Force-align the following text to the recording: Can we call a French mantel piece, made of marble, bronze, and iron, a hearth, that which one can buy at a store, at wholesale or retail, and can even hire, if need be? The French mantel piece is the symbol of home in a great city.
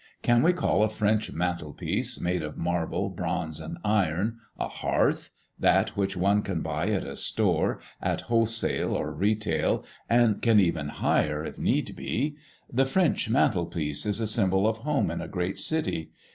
Can 0.23 0.41
we 0.41 0.51
call 0.51 0.81
a 0.81 0.89
French 0.89 1.31
mantel 1.31 1.73
piece, 1.73 2.19
made 2.19 2.41
of 2.41 2.57
marble, 2.57 3.11
bronze, 3.11 3.59
and 3.59 3.77
iron, 3.85 4.39
a 4.59 4.67
hearth, 4.67 5.29
that 5.59 5.95
which 5.95 6.17
one 6.17 6.41
can 6.41 6.63
buy 6.63 6.87
at 6.87 7.03
a 7.05 7.15
store, 7.15 7.79
at 8.01 8.21
wholesale 8.21 8.95
or 8.95 9.13
retail, 9.13 9.85
and 10.09 10.41
can 10.41 10.59
even 10.59 10.89
hire, 10.89 11.45
if 11.45 11.59
need 11.59 11.95
be? 11.95 12.35
The 12.67 12.87
French 12.87 13.29
mantel 13.29 13.67
piece 13.67 14.07
is 14.07 14.17
the 14.17 14.25
symbol 14.25 14.67
of 14.67 14.77
home 14.79 15.11
in 15.11 15.21
a 15.21 15.27
great 15.27 15.59
city. 15.59 16.09